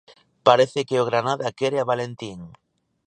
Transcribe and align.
Parece 0.47 0.79
que 0.87 1.01
o 1.01 1.07
Granada 1.09 1.55
quere 1.59 1.77
a 1.79 1.87
Valentín. 1.91 2.39